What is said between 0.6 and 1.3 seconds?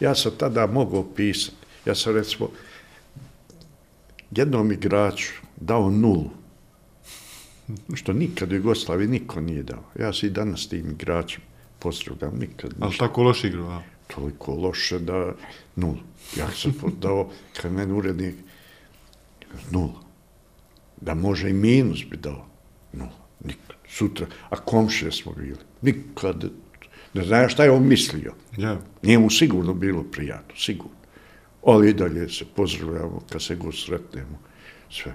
mogao